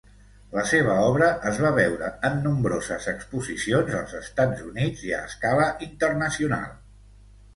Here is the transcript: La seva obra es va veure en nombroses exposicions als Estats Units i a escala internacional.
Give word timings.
La 0.53 0.61
seva 0.69 0.93
obra 1.09 1.27
es 1.49 1.59
va 1.65 1.69
veure 1.79 2.07
en 2.29 2.39
nombroses 2.45 3.05
exposicions 3.11 3.93
als 3.99 4.15
Estats 4.21 4.65
Units 4.71 5.03
i 5.09 5.13
a 5.21 5.23
escala 5.29 5.67
internacional. 5.89 6.73